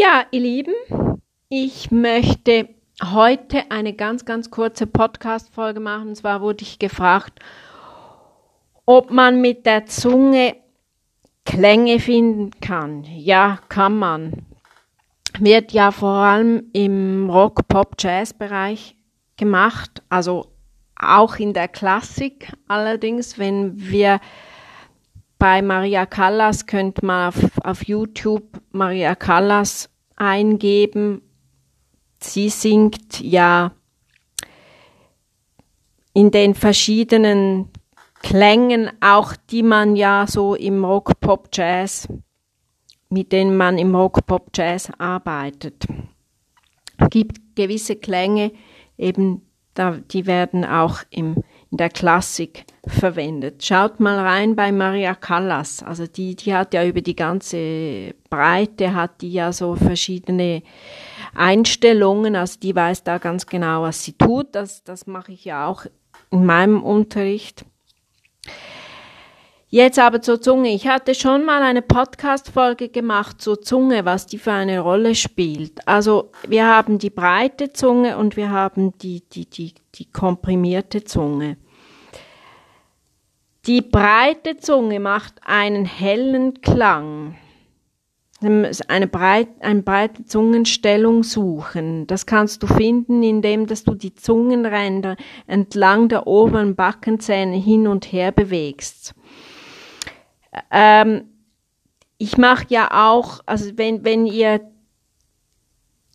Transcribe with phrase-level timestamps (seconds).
[0.00, 0.74] Ja, ihr Lieben,
[1.48, 2.68] ich möchte
[3.02, 6.10] heute eine ganz, ganz kurze Podcast-Folge machen.
[6.10, 7.40] Und zwar wurde ich gefragt,
[8.86, 10.54] ob man mit der Zunge
[11.44, 13.02] Klänge finden kann.
[13.02, 14.46] Ja, kann man.
[15.40, 18.94] Wird ja vor allem im Rock, Pop, Jazz-Bereich
[19.36, 20.46] gemacht, also
[20.94, 24.20] auch in der Klassik allerdings, wenn wir
[25.40, 28.44] bei Maria Callas könnt man auf, auf YouTube
[28.78, 31.22] Maria Callas eingeben.
[32.20, 33.72] Sie singt ja
[36.14, 37.68] in den verschiedenen
[38.22, 42.08] Klängen, auch die man ja so im Rock, Pop, Jazz,
[43.08, 45.86] mit denen man im Rock, Pop, Jazz arbeitet.
[46.96, 48.52] Es gibt gewisse Klänge,
[48.96, 49.42] eben
[49.74, 51.36] da, die werden auch im
[51.70, 53.64] der Klassik verwendet.
[53.64, 55.82] Schaut mal rein bei Maria Callas.
[55.82, 60.62] Also die, die hat ja über die ganze Breite, hat die ja so verschiedene
[61.34, 62.36] Einstellungen.
[62.36, 64.54] Also die weiß da ganz genau, was sie tut.
[64.54, 65.84] Das, das mache ich ja auch
[66.30, 67.64] in meinem Unterricht.
[69.70, 70.70] Jetzt aber zur Zunge.
[70.70, 75.86] Ich hatte schon mal eine Podcast-Folge gemacht zur Zunge, was die für eine Rolle spielt.
[75.86, 81.58] Also wir haben die breite Zunge und wir haben die, die, die, die komprimierte Zunge.
[83.68, 87.36] Die breite Zunge macht einen hellen Klang.
[88.40, 92.06] Eine, breit, eine breite Zungenstellung suchen.
[92.06, 98.10] Das kannst du finden, indem dass du die Zungenränder entlang der oberen Backenzähne hin und
[98.10, 99.14] her bewegst.
[100.70, 101.24] Ähm,
[102.16, 104.62] ich mache ja auch, also wenn, wenn ihr,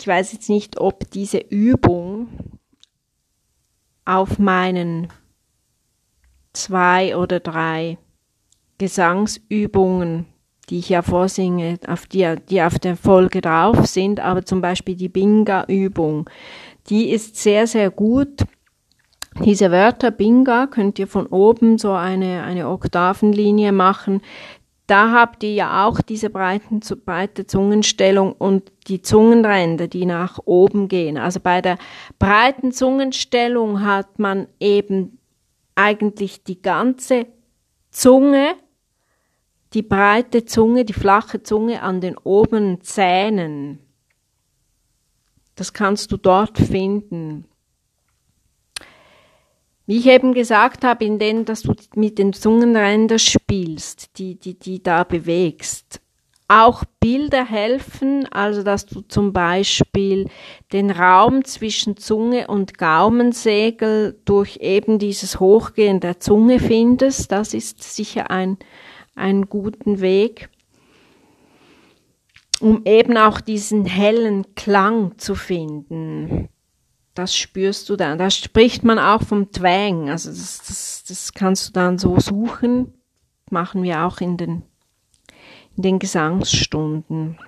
[0.00, 2.28] ich weiß jetzt nicht, ob diese Übung
[4.04, 5.12] auf meinen
[6.56, 7.98] zwei oder drei
[8.78, 10.26] Gesangsübungen,
[10.68, 14.96] die ich ja vorsinge, auf die, die auf der Folge drauf sind, aber zum Beispiel
[14.96, 16.28] die Binga-Übung,
[16.88, 18.44] die ist sehr, sehr gut
[19.44, 24.22] diese Wörter Binga könnt ihr von oben so eine, eine Oktavenlinie machen.
[24.86, 30.88] Da habt ihr ja auch diese breiten, breite Zungenstellung und die Zungenränder, die nach oben
[30.88, 31.18] gehen.
[31.18, 31.76] Also bei der
[32.18, 35.18] breiten Zungenstellung hat man eben
[35.76, 37.26] eigentlich die ganze
[37.90, 38.56] Zunge,
[39.72, 43.78] die breite Zunge, die flache Zunge an den oberen Zähnen.
[45.54, 47.46] Das kannst du dort finden.
[49.86, 54.58] Wie ich eben gesagt habe, in denen, dass du mit den Zungenrändern spielst, die, die,
[54.58, 56.00] die da bewegst.
[56.48, 60.28] Auch Bilder helfen, also dass du zum Beispiel
[60.72, 67.32] den Raum zwischen Zunge und Gaumensegel durch eben dieses Hochgehen der Zunge findest.
[67.32, 68.58] Das ist sicher ein,
[69.16, 70.48] ein guten Weg,
[72.60, 76.48] um eben auch diesen hellen Klang zu finden
[77.16, 78.18] das spürst du dann.
[78.18, 80.10] Da spricht man auch vom Twang.
[80.10, 82.92] Also das, das, das kannst du dann so suchen.
[83.50, 84.62] Machen wir auch in den,
[85.76, 87.38] den Gesangsstunden.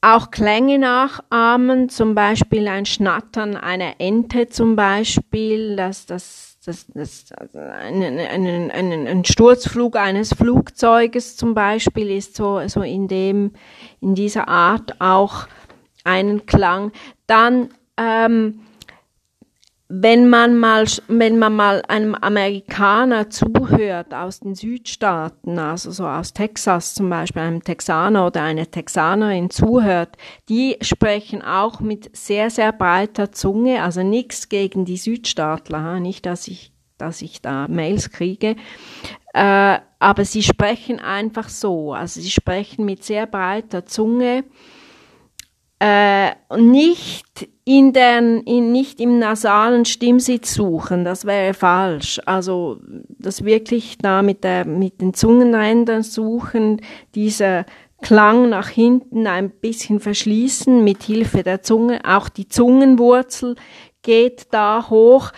[0.00, 7.32] Auch Klänge nachahmen, zum Beispiel ein Schnattern einer Ente zum Beispiel, das, das, das, das,
[7.52, 13.52] ein, ein, ein, ein Sturzflug eines Flugzeuges zum Beispiel ist so, so in dem,
[14.00, 15.48] in dieser Art auch
[16.04, 16.92] einen Klang.
[17.26, 18.60] Dann, ähm,
[19.90, 26.34] wenn man mal, wenn man mal einem Amerikaner zuhört aus den Südstaaten, also so aus
[26.34, 30.18] Texas zum Beispiel, einem Texaner oder einer Texanerin zuhört,
[30.50, 36.48] die sprechen auch mit sehr, sehr breiter Zunge, also nichts gegen die Südstaatler, nicht, dass
[36.48, 38.56] ich, dass ich da Mails kriege,
[39.32, 44.44] äh, aber sie sprechen einfach so, also sie sprechen mit sehr breiter Zunge,
[45.80, 52.18] äh, nicht in den, in, nicht im nasalen Stimmsitz suchen, das wäre falsch.
[52.24, 52.80] Also
[53.10, 56.80] das wirklich da mit, der, mit den Zungenrändern suchen,
[57.14, 57.66] dieser
[58.00, 62.00] Klang nach hinten ein bisschen verschließen mit Hilfe der Zunge.
[62.06, 63.54] Auch die Zungenwurzel
[64.00, 65.30] geht da hoch.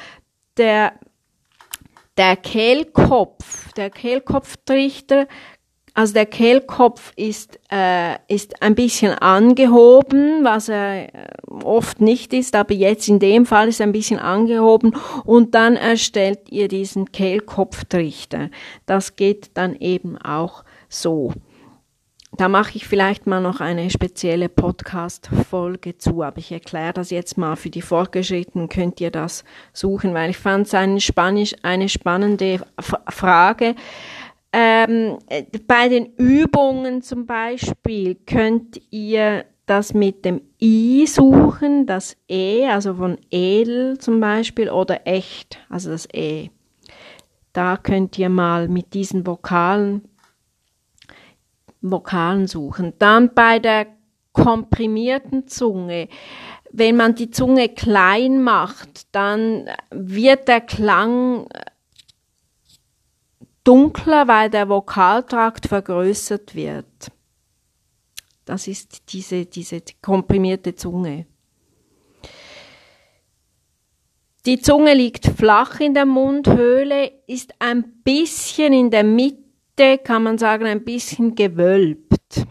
[0.57, 0.93] Der,
[2.17, 5.27] der Kehlkopf, der Kehlkopftrichter
[5.95, 11.29] also der Kehlkopf ist, äh, ist ein bisschen angehoben, was er äh,
[11.65, 14.95] oft nicht ist, aber jetzt in dem Fall ist er ein bisschen angehoben
[15.25, 18.51] und dann erstellt ihr diesen Kehlkopftrichter.
[18.87, 21.33] Das geht dann eben auch so.
[22.37, 27.37] Da mache ich vielleicht mal noch eine spezielle Podcast-Folge zu, aber ich erkläre das jetzt
[27.37, 31.01] mal für die Fortgeschrittenen, könnt ihr das suchen, weil ich fand es eine,
[31.63, 32.61] eine spannende
[33.09, 33.75] Frage
[34.53, 35.19] ähm,
[35.67, 42.95] bei den Übungen zum Beispiel könnt ihr das mit dem I suchen, das E, also
[42.95, 46.51] von edel zum Beispiel, oder echt, also das E.
[47.53, 50.03] Da könnt ihr mal mit diesen Vokalen,
[51.81, 52.95] Vokalen suchen.
[52.99, 53.87] Dann bei der
[54.33, 56.09] komprimierten Zunge,
[56.73, 61.47] wenn man die Zunge klein macht, dann wird der Klang
[63.71, 67.13] dunkler, weil der Vokaltrakt vergrößert wird.
[68.45, 71.27] Das ist diese, diese komprimierte Zunge.
[74.45, 80.37] Die Zunge liegt flach in der Mundhöhle, ist ein bisschen in der Mitte, kann man
[80.37, 82.45] sagen, ein bisschen gewölbt.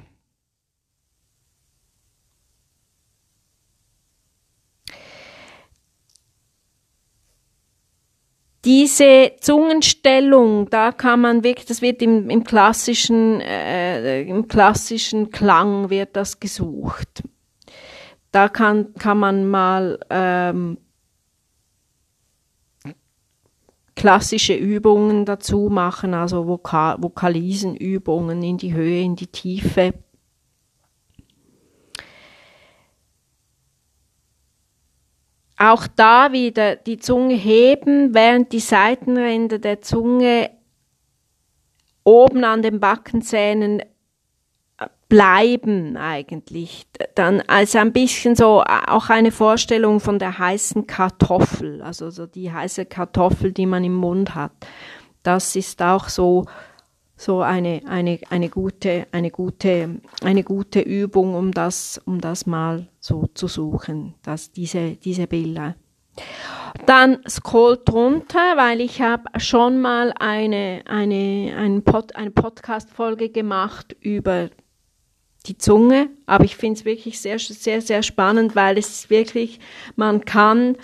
[8.70, 15.90] Diese Zungenstellung, da kann man wirklich, das wird im, im klassischen, äh, im klassischen Klang
[15.90, 17.24] wird das gesucht.
[18.32, 20.78] Da kann, kann man mal ähm,
[23.96, 29.96] klassische Übungen dazu machen, also Vokal, Vokalisenübungen in die Höhe, in die Tiefe.
[35.62, 40.52] Auch da wieder die Zunge heben, während die Seitenränder der Zunge
[42.06, 43.84] oben an den Backenzähnen
[45.10, 46.88] bleiben eigentlich.
[47.16, 52.54] Dann als ein bisschen so auch eine Vorstellung von der heißen Kartoffel, also so die
[52.54, 54.54] heiße Kartoffel, die man im Mund hat.
[55.24, 56.46] Das ist auch so
[57.20, 62.88] so eine, eine, eine gute, eine gute, eine gute Übung, um das, um das mal
[63.02, 65.76] so zu suchen, dass diese, diese Bilder.
[66.86, 73.98] Dann scrollt runter, weil ich habe schon mal eine, eine, ein Pod, eine Podcast-Folge gemacht
[74.00, 74.50] über
[75.46, 79.60] die Zunge, aber ich finde es wirklich sehr, sehr, sehr spannend, weil es wirklich,
[79.98, 80.78] man kann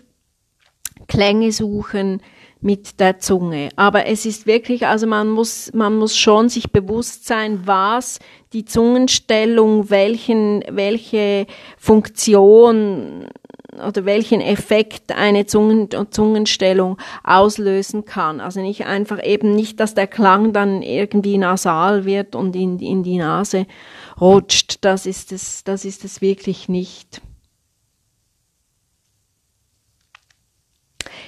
[1.07, 2.21] Klänge suchen,
[2.65, 3.69] mit der Zunge.
[3.75, 8.17] Aber es ist wirklich, also man muss, man muss schon sich bewusst sein, was
[8.53, 11.45] die Zungenstellung, welchen, welche
[11.77, 13.27] Funktion
[13.87, 18.41] oder welchen Effekt eine Zungen, Zungenstellung auslösen kann.
[18.41, 23.03] Also nicht einfach eben nicht, dass der Klang dann irgendwie nasal wird und in, in
[23.03, 23.67] die Nase
[24.19, 24.79] rutscht.
[24.81, 27.21] Das ist es, das ist es wirklich nicht.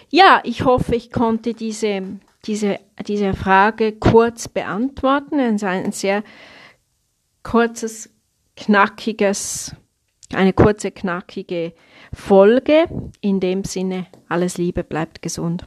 [0.09, 5.39] Ja, ich hoffe, ich konnte diese, diese, diese Frage kurz beantworten.
[5.39, 6.23] Es ist ein sehr
[7.43, 8.09] kurzes,
[8.55, 9.75] knackiges,
[10.33, 11.73] eine kurze, knackige
[12.13, 12.85] Folge.
[13.21, 15.65] In dem Sinne, alles Liebe, bleibt gesund.